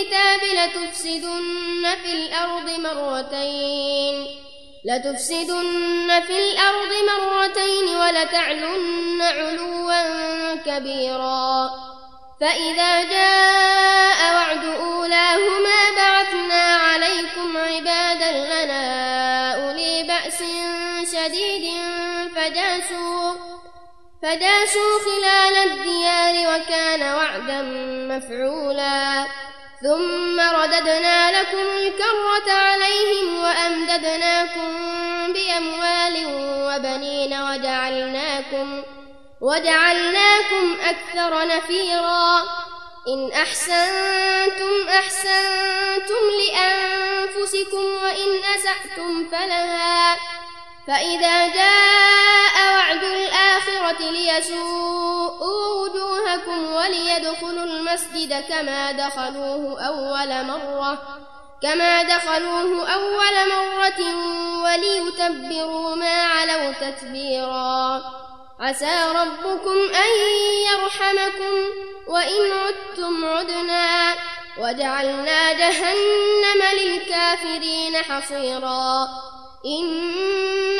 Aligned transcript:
الكتاب 0.00 0.40
لتفسدن 0.42 1.88
في 2.02 2.12
الأرض 2.12 2.70
مرتين. 2.70 4.26
لتفسدن 4.84 6.20
في 6.26 6.38
الأرض 6.38 6.92
مرتين 7.10 7.96
ولتعلن 7.96 9.22
علوا 9.22 10.54
كبيرا. 10.54 11.70
فإذا 12.40 13.02
جاء 13.02 14.34
وعد 14.34 14.64
أولاهما 14.64 15.90
بعثنا 15.96 16.62
عليكم 16.62 17.56
عبادا 17.56 18.30
لنا 18.30 19.54
أولي 19.54 20.02
بأس 20.02 20.42
شديد 21.12 21.72
فجاسوا 22.36 23.34
فجاسوا 24.22 24.98
خلال 25.04 25.72
الديار 25.72 26.34
وكان 26.54 27.02
وعدا 27.02 27.62
مفعولا. 28.16 29.26
ثم 29.82 30.40
رددنا 30.40 31.40
لكم 31.40 31.66
الكرة 31.76 32.52
عليهم 32.52 33.42
وأمددناكم 33.42 34.72
بأموال 35.32 36.26
وبنين 36.66 37.40
وجعلناكم 37.40 38.82
وجعلناكم 39.40 40.76
أكثر 40.80 41.46
نفيرا. 41.46 42.42
إن 43.08 43.32
أحسنتم 43.32 44.88
أحسنتم 44.88 46.22
لأنفسكم 46.40 47.84
وإن 47.84 48.40
أسأتم 48.56 49.28
فلها. 49.30 50.39
فإذا 50.90 51.46
جاء 51.46 52.74
وعد 52.74 53.04
الآخرة 53.04 54.10
ليسوءوا 54.10 55.82
وجوهكم 55.82 56.72
وليدخلوا 56.72 57.64
المسجد 57.64 58.44
كما 58.48 58.92
دخلوه 58.92 59.82
أول 59.86 60.46
مرة 60.46 60.98
كما 61.62 62.02
دخلوه 62.02 62.92
أول 62.92 63.48
مرة 63.48 64.00
وليتبروا 64.64 65.96
ما 65.96 66.22
علوا 66.22 66.72
تتبيرا. 66.72 68.02
عسى 68.60 69.04
ربكم 69.14 69.78
أن 69.94 70.10
يرحمكم 70.72 71.54
وإن 72.06 72.52
عدتم 72.52 73.24
عدنا. 73.24 74.14
وجعلنا 74.58 75.52
جهنم 75.52 76.62
للكافرين 76.80 77.96
حصيرا. 77.96 79.08
إن 79.66 80.79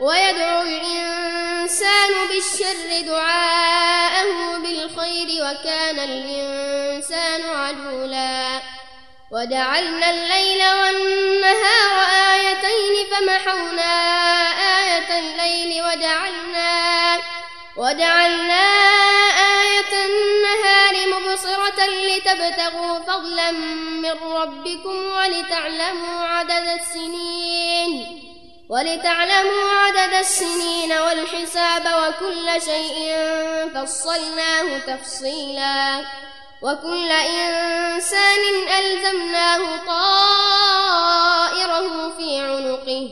ويدعو 0.00 0.62
الإنسان 0.62 2.28
بالشر 2.28 3.00
دعاءه 3.06 4.58
بالخير 4.58 5.28
وكان 5.44 5.98
الإنسان 5.98 7.42
عجولا. 7.42 8.62
وجعلنا 9.32 10.10
الليل 10.10 10.62
والنهار 10.62 11.96
آيتين 12.34 13.06
فمحونا 13.10 13.92
آية 14.78 15.18
الليل 15.18 15.82
وجعلنا 15.82 17.18
وجعلنا 17.76 18.64
آية 19.62 20.06
النهار 20.06 20.94
مبصرة 21.06 21.86
لتبتغوا 21.86 22.98
فضلا 22.98 23.50
من 23.50 24.16
ربكم 24.22 24.96
ولتعلموا 25.12 26.24
عدد 26.24 26.80
السنين. 26.80 28.23
ولتعلموا 28.68 29.70
عدد 29.70 30.14
السنين 30.14 30.92
والحساب 30.92 31.82
وكل 31.82 32.62
شيء 32.62 33.16
فصلناه 33.74 34.78
تفصيلا. 34.78 36.04
وكل 36.62 37.10
إنسان 37.10 38.42
ألزمناه 38.78 39.76
طائره 39.86 41.06
في 42.16 42.38
عنقه. 42.38 43.08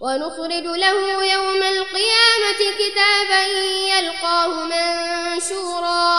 ونخرج 0.00 0.66
له 0.84 1.24
يوم 1.24 1.62
القيامة 1.62 2.60
كتابا 2.78 3.42
يلقاه 3.94 4.48
منشورا. 4.48 6.14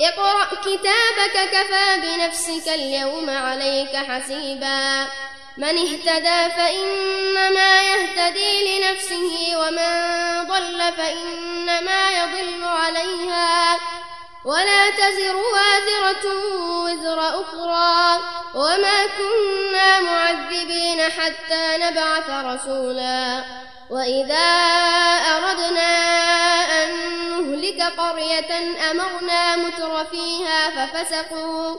اقرأ 0.00 0.44
كتابك 0.44 1.36
كفى 1.52 1.86
بنفسك 2.02 2.68
اليوم 2.68 3.30
عليك 3.30 3.96
حسيبا. 3.96 5.06
من 5.58 5.78
اهتدى 5.78 6.54
فإنما 6.56 7.82
يهتدي 7.82 8.78
لنفسه 8.78 9.56
ومن 9.56 9.92
ضل 10.48 10.92
فإنما 10.96 12.10
يضل 12.10 12.64
عليها. 12.64 13.78
ولا 14.44 14.90
تزر 14.90 15.36
وازرة 15.36 16.24
وزر 16.84 17.20
أخرى. 17.20 18.20
وما 18.54 19.06
كنا 19.06 20.00
معذبين 20.00 21.02
حتى 21.02 21.76
نبعث 21.78 22.30
رسولا. 22.30 23.44
وإذا 23.90 24.48
أردنا 25.36 25.90
أن 26.84 26.90
نهلك 27.30 27.82
قرية 27.82 28.50
أمرنا 28.90 29.56
متر 29.56 30.04
فيها 30.04 30.70
ففسقوا. 30.70 31.76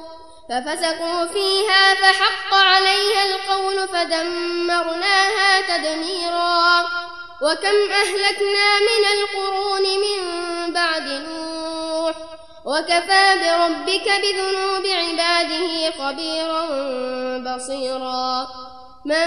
ففسقوا 0.50 1.26
فيها 1.26 1.94
فحق 1.94 2.54
عليها 2.54 3.26
القول 3.26 3.88
فدمرناها 3.88 5.62
تدميرا. 5.62 6.82
وكم 7.42 7.92
أهلكنا 7.92 8.80
من 8.80 9.04
القرون 9.14 9.84
من 9.84 10.74
بعد 10.74 11.08
نوح 11.08 12.16
وكفى 12.66 13.35
بربك 13.41 14.12
بذنوب 14.23 14.85
عباده 14.85 15.91
خبيرا 16.00 16.66
بصيرا. 17.38 18.47
من 19.06 19.26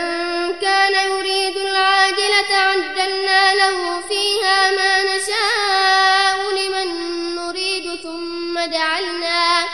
كان 0.61 1.11
يريد 1.11 1.57
العاجلة 1.57 2.57
عجلنا 2.57 3.55
له 3.55 4.01
فيها 4.09 4.71
ما 4.71 5.03
نشاء 5.03 6.51
لمن 6.51 6.89
نريد 7.37 8.01
ثم 8.03 8.55
جعلنا 8.71 9.65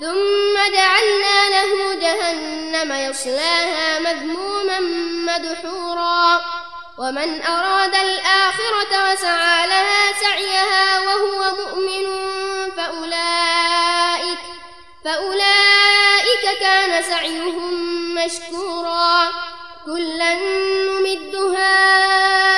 ثم 0.00 0.39
جعلنا 0.68 1.48
له 1.48 1.94
جهنم 1.94 2.92
يصلاها 2.92 3.98
مذموما 3.98 4.80
مدحورا. 5.30 6.40
ومن 6.98 7.42
أراد 7.42 7.94
الآخرة 7.94 9.12
وسعى 9.12 9.66
لها 9.66 10.12
سعيها 10.20 11.00
وهو 11.00 11.54
مؤمن 11.56 12.06
فأولئك 12.76 14.38
فأولئك 15.04 16.58
كان 16.60 17.02
سعيهم 17.02 17.74
مشكورا. 18.14 19.30
كلا 19.86 20.34
نمد 20.34 21.34
هؤلاء 21.34 22.49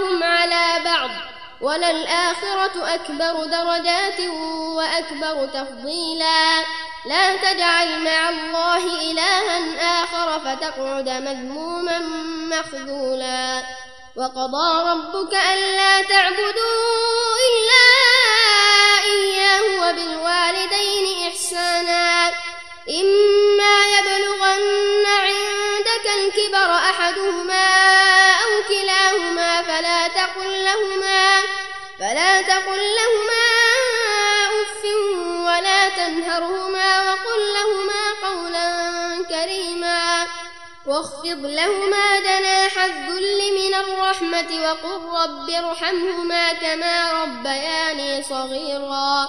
بعضهم 0.00 0.22
على 0.22 0.84
بعض 0.84 1.10
وللآخرة 1.60 2.94
أكبر 2.94 3.44
درجات 3.44 4.20
وأكبر 4.76 5.46
تفضيلا. 5.46 6.64
لا 7.06 7.36
تجعل 7.36 8.04
مع 8.04 8.28
الله 8.28 9.10
إلها 9.10 10.04
آخر 10.04 10.40
فتقعد 10.40 11.08
مذموما 11.08 11.98
مخذولا. 12.56 13.62
وقضى 14.16 14.90
ربك 14.90 15.34
ألا 15.34 16.02
تعبدوا 16.02 17.36
إلا 17.48 17.86
إياه 19.04 19.62
وبالوالدين 19.80 21.28
إحسانا. 21.28 22.28
إما 22.88 23.84
يبلغن 23.98 25.06
عندك 25.06 26.06
الكبر 26.18 26.74
أحدهما 26.74 27.99
تقل 30.30 30.64
لهما 30.64 31.42
فلا 31.98 32.42
تقل 32.42 32.78
لهما 32.78 33.46
أف 34.62 34.84
ولا 35.46 35.88
تنهرهما 35.88 37.00
وقل 37.00 37.40
لهما 37.54 38.28
قولا 38.28 39.24
كريما 39.28 40.26
واخفض 40.86 41.44
لهما 41.44 42.20
جناح 42.20 42.84
الذل 42.84 43.38
من 43.58 43.74
الرحمة 43.74 44.48
وقل 44.62 45.22
رب 45.22 45.50
ارحمهما 45.50 46.52
كما 46.52 47.12
ربياني 47.22 48.22
صغيرا 48.22 49.28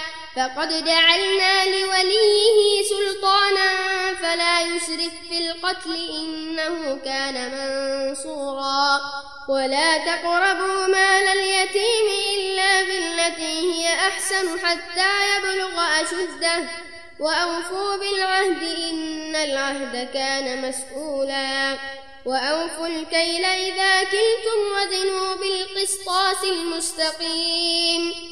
فقد 0.35 0.85
جعلنا 0.85 1.65
لوليه 1.65 2.83
سلطانا 2.89 3.69
فلا 4.21 4.61
يسرف 4.61 5.13
في 5.29 5.37
القتل 5.37 6.09
إنه 6.09 6.99
كان 7.05 7.35
منصورا. 7.51 8.99
ولا 9.49 9.97
تقربوا 9.97 10.87
مال 10.87 11.27
اليتيم 11.27 12.07
إلا 12.35 12.83
بالتي 12.83 13.73
هي 13.73 13.93
أحسن 13.93 14.59
حتى 14.59 15.37
يبلغ 15.37 15.81
أشده. 16.01 16.69
وأوفوا 17.19 17.95
بالعهد 17.97 18.63
إن 18.63 19.35
العهد 19.35 20.09
كان 20.13 20.69
مسؤولا. 20.69 21.77
وأوفوا 22.25 22.87
الكيل 22.87 23.45
إذا 23.45 24.03
كلتم 24.03 24.59
وزنوا 24.75 25.35
بالقسطاس 25.35 26.43
المستقيم. 26.43 28.31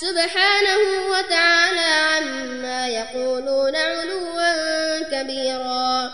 سبحانه 0.00 1.10
وتعالى 1.10 1.80
عما 1.80 2.88
يقولون 2.88 3.76
علوا 3.76 4.98
كبيرا. 4.98 6.10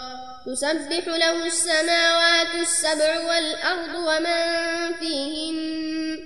تسبح 0.47 1.07
له 1.07 1.47
السماوات 1.47 2.55
السبع 2.55 3.21
والأرض 3.29 3.95
ومن 3.95 4.45
فيهن. 5.01 6.19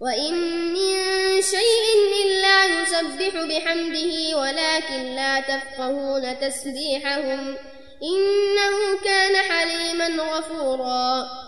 وإن 0.00 0.34
من 0.72 1.42
شيء 1.42 1.86
إلا 2.24 2.64
يسبح 2.64 3.42
بحمده 3.42 4.38
ولكن 4.38 5.02
لا 5.16 5.40
تفقهون 5.40 6.38
تسبيحهم. 6.40 7.56
إنه 8.02 8.98
كان 9.04 9.36
حليما 9.36 10.22
غفورا. 10.22 11.47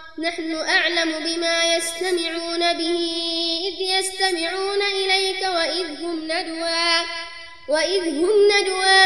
نحن 0.21 0.55
أعلم 0.55 1.11
بما 1.11 1.75
يستمعون 1.75 2.73
به 2.73 2.99
إذ 3.67 3.81
يستمعون 3.81 4.81
إليك 4.81 5.41
وإذ 5.41 6.03
هم 6.03 6.23
ندوى 6.23 7.05
وإذ 7.67 8.07
هم 8.07 8.29
ندوى 8.51 9.01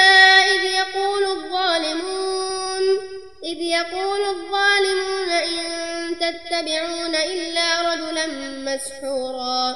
إذ 0.56 0.64
يقول 0.64 1.24
الظالمون 1.24 3.00
إذ 3.44 3.62
يقول 3.62 4.22
الظالمون 4.22 5.30
إن 5.30 6.16
تتبعون 6.20 7.16
إلا 7.16 7.94
رجلا 7.94 8.28
مسحورا. 8.68 9.76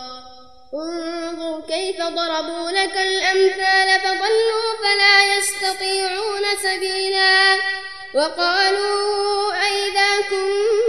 انظر 0.73 1.61
كيف 1.67 2.01
ضربوا 2.01 2.71
لك 2.71 2.97
الأمثال 2.97 3.99
فضلوا 4.01 4.69
فلا 4.83 5.37
يستطيعون 5.37 6.43
سبيلا. 6.63 7.55
وقالوا 8.13 9.53
أئذا 9.53 10.21
كنا 10.29 10.88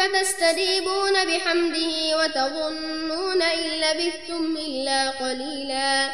فتستجيبون 0.00 1.24
بحمده 1.24 2.18
وتظنون 2.18 3.42
إن 3.42 3.80
لبثتم 3.80 4.56
إلا 4.56 5.10
قليلا. 5.10 6.10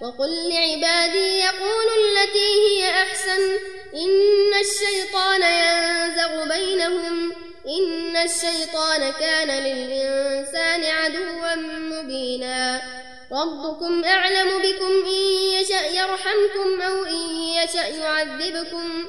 وقل 0.00 0.48
لعبادي 0.48 1.38
يقولوا 1.38 1.96
التي 2.06 2.50
هي 2.66 2.90
أحسن 2.90 3.42
إن 3.94 4.52
الشيطان 4.60 5.42
ينزغ 5.42 6.54
بينهم 6.54 7.32
إن 7.66 8.16
الشيطان 8.16 9.12
كان 9.12 9.48
للإنسان 9.48 10.84
عدوا 10.84 11.54
مبينا. 11.78 12.82
ربكم 13.32 14.04
أعلم 14.04 14.48
بكم 14.58 14.92
إن 15.06 15.22
يشأ 15.52 15.86
يرحمكم 15.86 16.82
أو 16.82 17.04
إن 17.04 17.30
يشأ 17.32 17.86
يعذبكم. 17.86 19.08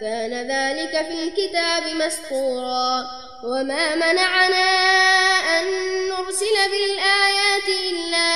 كان 0.00 0.32
ذلك 0.32 1.06
في 1.06 1.24
الكتاب 1.24 1.86
مسطورا. 1.86 3.06
وما 3.44 3.94
منعنا 3.94 4.68
أن 5.58 5.64
نرسل 6.08 6.56
بالآيات 6.70 7.68
إلا 7.68 8.30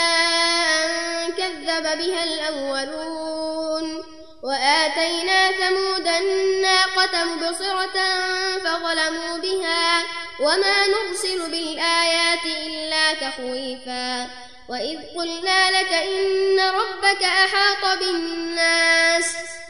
أن 0.85 1.33
كذب 1.33 1.83
بها 1.99 2.25
الأولون. 2.25 4.05
وآتينا 4.43 5.53
ثمود 5.53 6.07
الناقة 6.07 7.25
مبصرة 7.25 7.99
فظلموا 8.59 9.39
بها. 9.39 10.03
وما 10.41 10.87
نرسل 10.87 11.51
بالآيات 11.51 12.45
إلا 12.67 13.15
تخويفا. 13.15 14.31
وإذ 14.69 14.99
قلنا 15.17 15.71
لك 15.71 15.93
إن 15.93 16.61
ربك 16.61 17.23
أحاط 17.23 17.99
بالناس. 17.99 19.25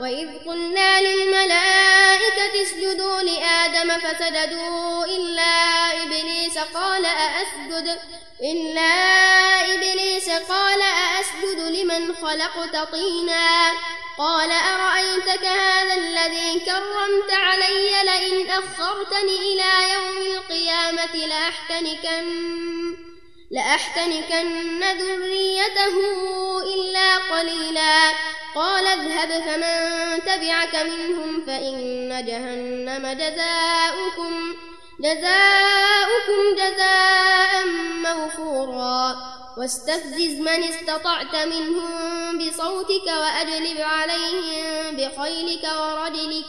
وإذ 0.00 0.28
قلنا 0.46 1.00
للملائكة 1.00 2.62
اسجدوا 2.62 3.22
لآدم 3.22 3.98
فسجدوا 3.98 5.04
إلا 5.04 5.52
إبليس 6.02 6.58
قال 6.58 7.04
أأسجد؟ 7.04 7.98
إلا 8.42 8.90
إبليس 9.74 10.30
قال 10.30 10.82
أأسجد 10.82 11.60
لمن 11.60 12.14
خلقت 12.14 12.92
طينا؟ 12.92 13.72
قال 14.18 14.50
أرأيتك 14.50 15.44
هذا 15.44 15.94
الذي 15.94 16.60
كرمت 16.60 17.32
علي 17.32 17.90
لئن 18.04 18.50
أخرتني 18.50 19.36
إلى 19.36 19.92
يوم 19.94 20.36
القيامة 20.36 21.26
لأحتنكن 21.26 22.58
لأحتنكن 23.50 24.80
ذريته 24.80 25.96
إلا 26.62 27.16
قليلا 27.16 28.12
قال 28.54 28.86
اذهب 28.86 29.28
فمن 29.28 30.20
تبعك 30.24 30.74
منهم 30.74 31.46
فإن 31.46 32.24
جهنم 32.26 33.06
جزاؤكم 33.12 34.54
جزاؤكم 35.00 36.54
جزاء 36.56 37.66
موفورا. 38.04 39.38
واستفزز 39.58 40.40
من 40.40 40.64
استطعت 40.64 41.36
منهم 41.46 42.38
بصوتك 42.38 43.06
وأجلب 43.06 43.80
عليهم 43.80 44.96
بخيلك 44.96 45.64
ورجلك 45.80 46.44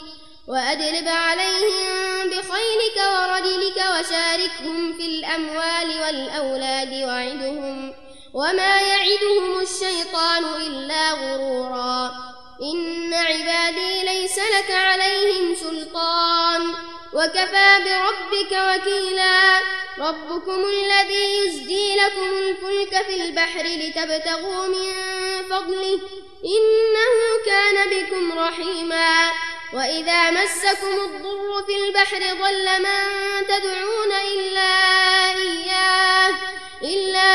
وأجلب 0.47 1.07
عليهم 1.07 2.29
بخيلك 2.29 2.97
ورجلك 2.97 3.77
وشاركهم 3.77 4.93
في 4.93 5.05
الأموال 5.05 6.01
والأولاد 6.01 6.93
وعدهم 6.93 7.93
وما 8.33 8.81
يعدهم 8.81 9.61
الشيطان 9.61 10.43
إلا 10.61 11.11
غرورا 11.11 12.11
إن 12.61 13.13
عبادي 13.13 14.03
ليس 14.03 14.37
لك 14.37 14.71
عليهم 14.71 15.55
سلطان 15.55 16.61
وكفى 17.13 17.79
بربك 17.85 18.51
وكيلا. 18.51 19.59
ربكم 19.99 20.65
الذي 20.65 21.37
يزدي 21.37 21.95
لكم 21.95 22.37
الفلك 22.37 23.05
في 23.05 23.15
البحر 23.23 23.63
لتبتغوا 23.63 24.67
من 24.67 24.93
فضله. 25.49 25.99
إنه 26.45 27.45
كان 27.45 27.89
بكم 27.89 28.39
رحيما. 28.39 29.31
وإذا 29.73 30.31
مسكم 30.31 30.93
الضر 31.05 31.63
في 31.67 31.75
البحر 31.85 32.19
ضل 32.19 32.81
من 32.83 33.01
تدعون 33.47 34.11
إلا 34.11 34.71
إياه. 35.31 36.33
إلا 36.83 37.31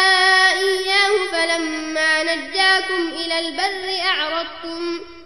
إياه 0.52 1.26
فلما 1.32 2.22
نجاكم 2.22 3.08
إلى 3.08 3.38
البر 3.38 4.02
أعرضتم. 4.06 5.00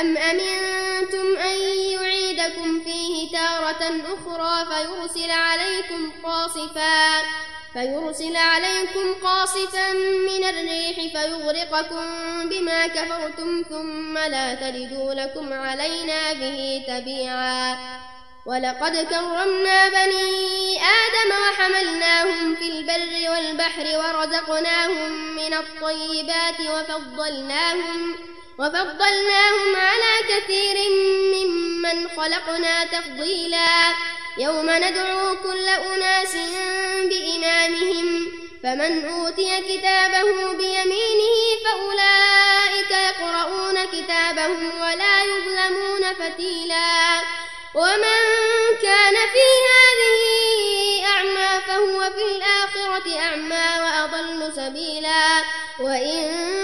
أم 0.00 0.16
أمنتم 0.16 1.36
أن 1.36 1.56
يعيدكم 1.92 2.80
فيه 2.84 3.32
تارة 3.32 4.00
أخرى 4.14 4.66
فيرسل 4.66 5.30
عليكم 5.30 6.12
قاصفا 6.24 7.22
فيرسل 7.72 8.36
عليكم 8.36 9.14
قاصفا 9.22 9.92
من 10.28 10.44
الريح 10.44 10.96
فيغرقكم 10.96 12.06
بما 12.48 12.86
كفرتم 12.86 13.62
ثم 13.70 14.18
لا 14.18 14.54
تجدوا 14.54 15.14
لكم 15.14 15.52
علينا 15.52 16.32
به 16.32 16.84
تبيعا. 16.88 17.76
ولقد 18.46 18.96
كرمنا 18.96 19.88
بني 19.88 20.76
آدم 20.76 21.30
وحملناهم 21.42 22.54
في 22.54 22.68
البر 22.68 23.30
والبحر 23.30 23.86
ورزقناهم 23.98 25.12
من 25.36 25.54
الطيبات 25.54 26.60
وفضلناهم 26.60 28.16
وفضلناهم 28.58 29.76
على 29.76 30.12
كثير 30.28 30.76
ممن 31.34 32.08
خلقنا 32.08 32.84
تفضيلا. 32.84 33.94
يوم 34.38 34.70
ندعو 34.70 35.36
كل 35.36 35.68
أناس 35.68 36.36
بإمامهم 37.10 38.32
فمن 38.62 39.08
أوتي 39.08 39.60
كتابه 39.60 40.52
بيمينه 40.52 41.36
فأولئك 41.64 42.90
يقرؤون 42.90 43.84
كتابهم 43.84 44.80
ولا 44.80 45.24
يظلمون 45.24 46.14
فتيلا. 46.14 47.20
ومن 47.74 48.20
كان 48.82 49.14
في 49.14 49.46
هذه 49.70 50.20
أعمى 51.06 51.60
فهو 51.66 52.10
في 52.10 52.36
الآخرة 52.36 53.18
أعمى 53.18 53.66
وأضل 53.84 54.52
سبيلا. 54.56 55.42
وإن 55.80 56.63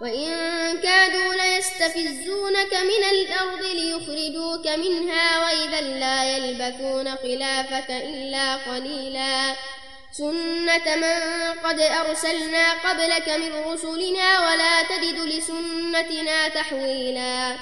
وإن 0.00 0.28
كادوا 0.82 1.34
ليستفزونك 1.34 2.74
من 2.74 3.04
الأرض 3.10 3.62
ليخرجوك 3.62 4.66
منها 4.66 5.40
وإذا 5.44 5.80
لا 5.80 6.36
يلبثون 6.36 7.16
خلافك 7.16 7.90
إلا 7.90 8.56
قليلا. 8.56 9.54
سنة 10.12 10.96
من 10.96 11.20
قد 11.64 11.80
أرسلنا 11.80 12.72
قبلك 12.72 13.28
من 13.28 13.72
رسلنا 13.72 14.40
ولا 14.40 14.82
تجد 14.82 15.18
لسنتنا 15.20 16.48
تحويلا. 16.48 17.56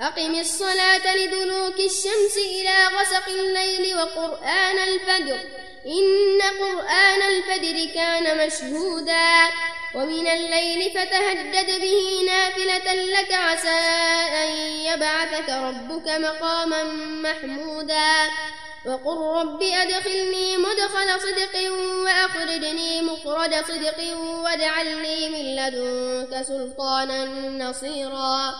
أقم 0.00 0.34
الصلاة 0.40 1.16
لدلوك 1.16 1.74
الشمس 1.74 2.36
إلى 2.36 2.86
غسق 2.86 3.28
الليل 3.28 3.96
وقرآن 3.96 4.78
الفجر. 4.78 5.40
إن 5.86 6.40
قرآن 6.42 7.22
الفجر 7.22 7.94
كان 7.94 8.46
مشهودا. 8.46 9.48
ومن 9.94 10.26
الليل 10.26 10.90
فتهدد 10.90 11.80
به 11.80 12.22
نافلة 12.26 12.94
لك 12.94 13.32
عسى 13.32 13.80
أن 14.44 14.48
يبعثك 14.60 15.48
ربك 15.48 16.08
مقاما 16.08 16.84
محمودا 17.22 18.12
وقل 18.86 19.40
رب 19.40 19.62
أدخلني 19.62 20.56
مدخل 20.56 21.20
صدق 21.20 21.72
وأخرجني 22.04 23.02
مخرج 23.02 23.54
صدق 23.54 24.16
واجعل 24.18 25.02
لي 25.02 25.28
من 25.28 25.56
لدنك 25.56 26.42
سلطانا 26.42 27.24
نصيرا 27.68 28.54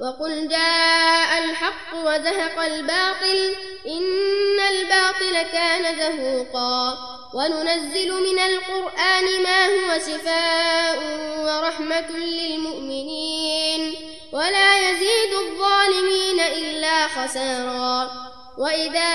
وقل 0.00 0.48
جاء 0.48 1.38
الحق 1.44 1.94
وزهق 1.94 2.58
الباطل 2.64 3.54
إن 3.86 4.60
الباطل 4.70 5.42
كان 5.52 5.96
زهوقا. 5.98 6.98
وننزل 7.34 8.12
من 8.12 8.38
القرآن 8.38 9.42
ما 9.42 9.66
هو 9.66 9.98
شفاء 9.98 10.98
ورحمة 11.38 12.10
للمؤمنين. 12.10 13.94
ولا 14.32 14.90
يزيد 14.90 15.32
الظالمين 15.34 16.40
إلا 16.40 17.08
خسارا. 17.08 18.10
وإذا 18.58 19.10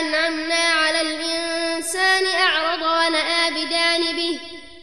أنعمنا 0.00 0.64
على 0.64 1.00
الإنسان 1.00 2.26
أعرض 2.26 2.82
ونأى 2.82 3.50
بدانبه 3.50 4.40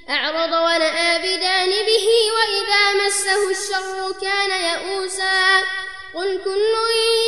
أعرض 0.10 0.52
ونأى 0.52 1.20
بدانبه 1.20 2.08
وإذا 2.38 3.06
مسه 3.06 3.52
الشر 3.52 4.12
قل 6.16 6.40
كل 6.46 6.74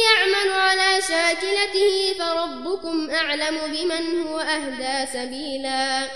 يعمل 0.05 0.51
على 0.51 1.01
شاكلته 1.01 2.13
فربكم 2.19 3.09
أعلم 3.09 3.57
بمن 3.67 4.27
هو 4.27 4.39
أهدى 4.39 5.11
سبيلا. 5.13 6.07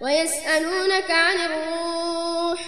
ويسألونك 0.00 1.10
عن 1.10 1.36
الروح 1.36 2.60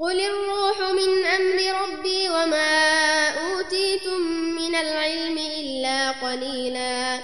قل 0.00 0.20
الروح 0.20 0.78
من 0.78 1.24
أمر 1.24 1.82
ربي 1.82 2.28
وما 2.28 3.28
أوتيتم 3.28 4.20
من 4.60 4.74
العلم 4.74 5.38
إلا 5.38 6.10
قليلا. 6.10 7.18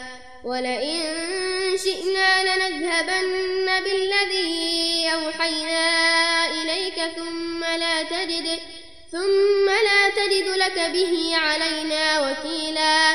ولئن 0.45 1.01
شئنا 1.85 2.31
لنذهبن 2.45 3.85
بالذي 3.85 5.11
أوحينا 5.15 6.47
إليك 6.47 6.99
ثم 7.17 7.65
لا 7.65 8.03
تجد 8.03 8.59
ثم 9.13 9.67
لا 9.67 10.00
لك 10.71 10.91
به 10.91 11.37
علينا 11.37 12.21
وكيلا 12.21 13.13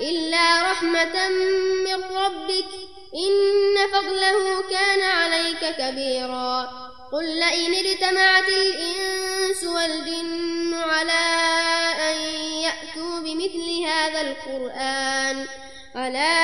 إلا 0.00 0.62
رحمة 0.70 1.28
من 1.84 2.04
ربك 2.16 2.66
إن 3.14 3.76
فضله 3.92 4.62
كان 4.70 5.00
عليك 5.00 5.76
كبيرا 5.78 6.70
قل 7.12 7.24
لئن 7.24 7.74
اجتمعت 7.74 8.48
الإنس 8.48 9.64
والجن 9.64 10.74
على 10.74 11.24
أن 12.10 12.16
يأتوا 12.62 13.18
بمثل 13.20 13.84
هذا 13.86 14.20
القرآن 14.20 15.46
على 15.94 16.34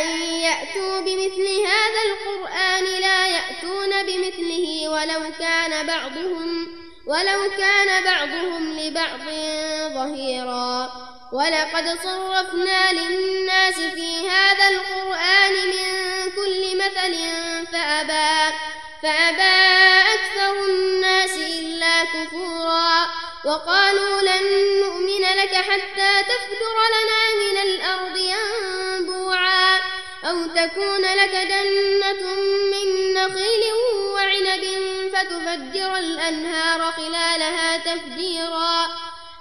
أن 0.00 0.22
يأتوا 0.22 1.00
بمثل 1.00 1.46
هذا 1.66 2.02
القرآن 2.08 3.00
لا 3.00 3.26
يأتون 3.26 4.02
بمثله 4.06 4.88
ولو 4.88 5.32
كان 5.38 5.86
بعضهم 5.86 6.81
ولو 7.06 7.50
كان 7.58 8.04
بعضهم 8.04 8.78
لبعض 8.78 9.20
ظهيرا. 9.94 10.90
ولقد 11.32 11.98
صرفنا 12.02 12.92
للناس 12.92 13.74
في 13.74 14.28
هذا 14.28 14.68
القرآن 14.68 15.52
من 15.52 16.30
كل 16.36 16.76
مثل 16.76 17.14
فأبى 17.72 18.56
فأبى 19.02 19.54
أكثر 20.14 20.64
الناس 20.68 21.34
إلا 21.34 22.04
كفورا. 22.04 23.06
وقالوا 23.44 24.22
لن 24.22 24.44
نؤمن 24.80 25.22
لك 25.22 25.54
حتى 25.54 26.22
تفجر 26.22 26.76
لنا 26.94 27.20
من 27.42 27.56
الأرض 27.62 28.16
ينبوعا. 28.16 29.80
أو 30.24 30.46
تكون 30.46 31.00
لك 31.00 31.34
جنة 31.34 32.34
من 32.72 33.14
نخيل 33.14 33.62
وعنب 34.14 34.64
فتفجر 35.22 35.96
الأنهار 35.96 36.92
خلالها 36.92 37.76
تفجيرا 37.76 38.88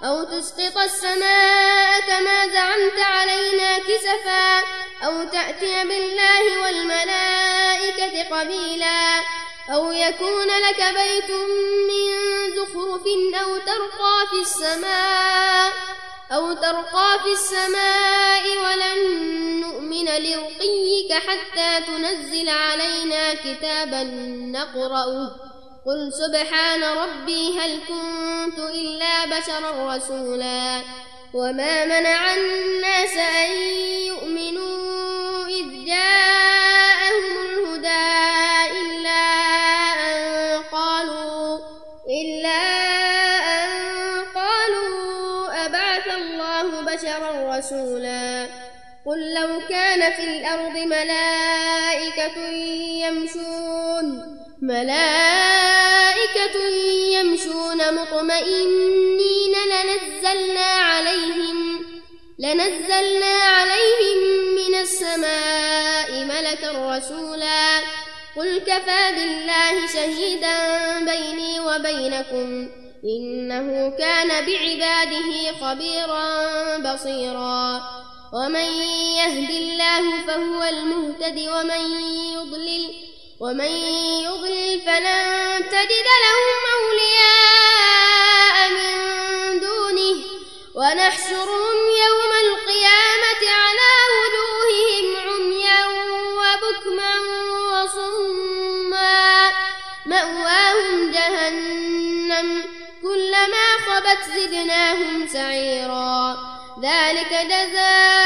أو 0.04 0.24
تسقط 0.24 0.78
السماء 0.78 2.02
كما 2.02 2.48
زعمت 2.48 3.00
علينا 3.00 3.80
كسفا 3.80 4.60
أو 5.04 5.24
تأتي 5.24 5.84
بالله 5.84 6.62
والملائكة 6.64 8.36
قبيلا 8.36 9.20
أو 9.70 9.92
يكون 9.92 10.48
لك 10.48 10.78
بيت 10.78 11.32
من 11.90 12.12
زخرف 12.56 13.04
أو 13.42 13.58
ترقى 13.58 14.28
في 14.32 14.42
السماء 14.42 15.72
أو 16.32 16.54
ترقى 16.54 17.20
في 17.24 17.32
السماء 17.32 18.58
ولن 18.58 19.62
نؤمن 19.62 20.06
لرقيك 20.06 21.14
حتى 21.14 21.86
تنزل 21.88 22.50
علينا 22.50 23.34
كتابا 23.34 24.04
نقرأه 24.52 25.51
قل 25.86 26.14
سبحان 26.14 26.84
ربي 26.84 27.60
هل 27.60 27.80
كنت 27.88 28.60
إلا 28.60 29.26
بشرا 29.26 29.96
رسولا 29.96 30.82
وما 31.34 31.86
منع 31.86 32.34
الناس 32.34 33.18
أن 33.18 33.52
يؤمنوا 34.08 35.48
إذ 35.48 35.86
جاءهم 35.86 37.24
الهدى 37.46 38.12
إلا 38.82 39.24
أن 40.10 40.64
قالوا 40.72 41.60
إلا 42.22 42.62
أن 43.54 43.70
قالوا 44.36 45.66
أبعث 45.66 46.08
الله 46.08 46.82
بشرا 46.82 47.58
رسولا 47.58 48.48
قل 49.06 49.34
لو 49.34 49.68
كان 49.70 50.12
في 50.14 50.24
الأرض 50.24 50.78
ملائكة 50.78 52.38
يمشون 53.06 54.38
ملائكة 54.62 55.51
يمشون 57.14 57.78
مطمئنين 57.96 59.56
لنزلنا 59.72 60.66
عليهم 60.66 61.86
لنزلنا 62.40 63.34
عليهم 63.44 64.20
من 64.56 64.76
السماء 64.76 66.26
ملكا 66.26 66.98
رسولا. 66.98 67.80
قل 68.38 68.60
كفى 68.60 69.12
بالله 69.16 69.88
شهيدا 69.94 70.58
بيني 71.00 71.60
وبينكم 71.60 72.70
إنه 73.04 73.90
كان 73.98 74.28
بعباده 74.28 75.52
خبيرا 75.62 76.78
بصيرا. 76.78 77.82
ومن 78.34 78.70
يهد 79.18 79.50
الله 79.50 80.26
فهو 80.28 80.64
المهتد 80.64 81.40
ومن 81.40 81.84
يضلل 82.34 83.11
ومن 83.42 83.72
يضلل 84.26 84.82
فلن 84.82 85.70
تجد 85.72 86.08
لهم 86.24 86.60
أولياء 86.78 88.56
من 88.70 89.60
دونه. 89.60 90.18
ونحشرهم 90.76 91.76
يوم 92.06 92.32
القيامة 92.46 93.44
على 93.62 93.92
وجوههم 94.14 95.06
عميا 95.28 95.86
وبكما 96.40 97.14
وصما. 97.72 99.52
مأواهم 100.06 101.12
جهنم 101.12 102.66
كلما 103.02 103.66
خبت 103.88 104.22
زدناهم 104.36 105.28
سعيرا. 105.34 106.38
ذلك 106.82 107.32
جزاؤهم 107.34 108.21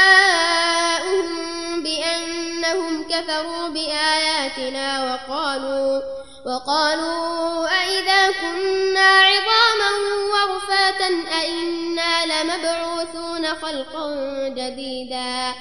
بآياتنا 4.56 5.04
وقالوا 5.04 6.02
وقالوا 6.46 7.68
أئذا 7.68 8.30
كنا 8.30 9.20
عظاما 9.20 9.90
ورفاتا 10.32 11.08
أئنا 11.40 12.26
لمبعوثون 12.26 13.46
خلقا 13.46 14.08
جديدا. 14.48 15.54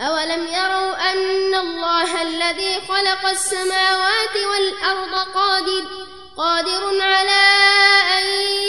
أولم 0.00 0.46
يروا 0.46 1.10
أن 1.12 1.54
الله 1.54 2.22
الذي 2.22 2.80
خلق 2.88 3.26
السماوات 3.26 4.36
والأرض 4.36 5.14
قادر 5.34 5.84
قادر 6.36 7.00
على 7.00 7.46
أن 8.18 8.24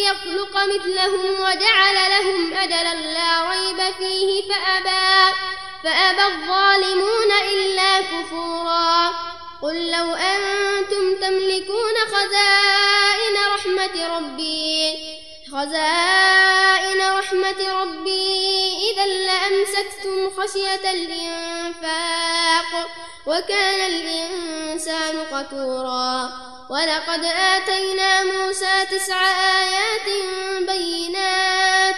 يخلق 0.07 0.63
مثلهم 0.63 1.39
وجعل 1.39 1.95
لهم 2.11 2.53
أجلا 2.53 2.93
لا 2.93 3.49
ريب 3.49 3.93
فيه 3.97 4.41
فأبى 4.49 5.35
فأبى 5.83 6.23
الظالمون 6.23 7.31
إلا 7.53 8.01
كفورا. 8.01 9.11
قل 9.61 9.91
لو 9.91 10.13
أنتم 10.13 11.15
تملكون 11.21 11.95
خزائن 12.13 13.35
رحمة 13.55 14.17
ربي 14.17 14.95
خزائن 15.51 17.01
رحمة 17.01 17.81
ربي 17.81 18.91
إذا 18.91 19.05
لأمسكتم 19.05 20.29
خشية 20.41 20.91
الإنفاق 20.91 22.71
وكان 23.25 23.79
الإنسان 23.93 25.19
قتورا. 25.31 26.31
ولقد 26.69 27.25
آتينا 27.25 28.23
موسى 28.23 28.85
تسع 28.91 29.21
آيات 29.61 30.07
بينات 30.67 31.95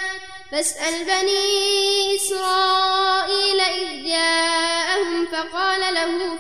فاسأل 0.51 1.05
بني 1.05 2.15
إسرائيل 2.15 3.61
إذ 3.61 4.05
جاءهم 4.05 5.25
فقال 5.25 5.93
له 5.93 6.37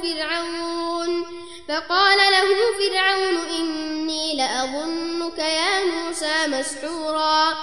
فقال 1.89 2.17
له 2.17 2.47
فرعون 2.79 3.37
إني 3.49 4.35
لأظنك 4.37 5.39
يا 5.39 5.83
موسى 5.85 6.47
مسحورا. 6.47 7.53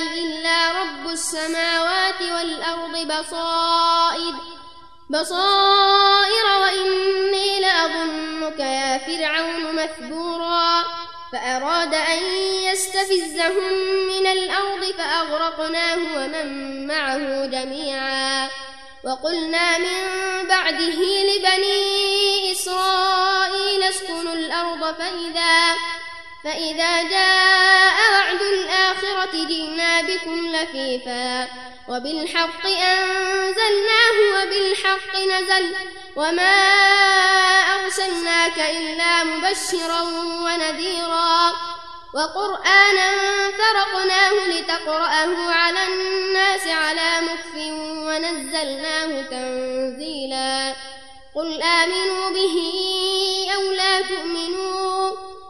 إلا 0.01 0.71
رب 0.71 1.07
السماوات 1.07 2.21
والأرض 2.21 3.07
بصائر 3.07 4.33
بصائر 5.09 6.45
وإني 6.61 7.59
لأظنك 7.59 8.59
يا 8.59 8.97
فرعون 8.97 9.75
مثبورا. 9.75 10.98
فأراد 11.31 11.93
أن 11.93 12.23
يستفزهم 12.63 13.73
من 14.07 14.27
الأرض 14.27 14.93
فأغرقناه 14.97 15.97
ومن 16.15 16.87
معه 16.87 17.45
جميعا. 17.45 18.49
وقلنا 19.03 19.77
من 19.77 19.97
بعده 20.47 20.99
لبني 21.29 22.51
إسرائيل 22.51 23.83
اسكنوا 23.83 24.33
الأرض 24.33 24.95
فإذا 24.95 25.75
فإذا 26.43 27.03
جاء 27.03 27.95
وعد 28.13 28.41
الآخرة 28.41 29.45
جئنا 29.47 29.68
بكم 30.21 30.55
لفيفا. 30.55 31.47
وبالحق 31.89 32.65
أنزلناه 32.65 34.15
وبالحق 34.35 35.15
نزل. 35.15 35.75
وما 36.15 36.65
أرسلناك 37.83 38.59
إلا 38.59 39.23
مبشرا 39.23 40.01
ونذيرا. 40.45 41.53
وقرآنا 42.13 43.11
فرقناه 43.51 44.31
لتقرأه 44.47 45.51
على 45.51 45.87
الناس 45.87 46.67
على 46.67 47.21
مكف 47.21 47.55
ونزلناه 47.81 49.21
تنزيلا. 49.21 50.75
قل 51.35 51.61
آمنوا 51.61 52.29
به 52.29 52.57
أو 53.55 53.71
لا 53.71 54.01
تؤمنوا. 54.01 55.38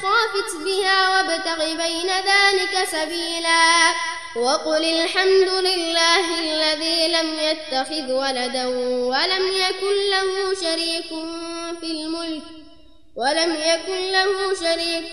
ولا 0.00 0.08
تخافت 0.08 0.64
بها 0.64 1.10
وابتغ 1.10 1.64
بين 1.64 2.08
ذلك 2.08 2.88
سبيلا. 2.88 3.92
وقل 4.36 4.84
الحمد 4.84 5.48
لله 5.48 6.24
الذي 6.40 7.08
لم 7.08 7.38
يتخذ 7.40 8.12
ولدا 8.12 8.66
ولم 9.06 9.44
يكن 9.48 9.96
له 10.10 10.54
شريك 10.54 11.08
في 11.80 11.86
الملك 11.86 12.42
ولم 13.16 13.54
يكن 13.54 14.12
له 14.12 14.54
شريك 14.54 15.10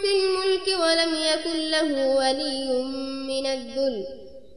في 0.00 0.10
الملك 0.14 0.66
ولم 0.80 1.14
يكن 1.14 1.70
له 1.70 2.06
ولي 2.16 2.82
من 3.28 3.46
الذل 3.46 4.06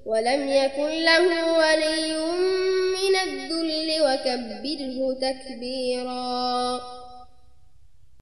ولم 0.05 0.49
يكن 0.49 0.89
له 0.89 1.53
ولي 1.53 2.15
من 2.95 3.15
الذل 3.15 3.89
وكبره 4.01 5.13
تكبيرا. 5.21 7.00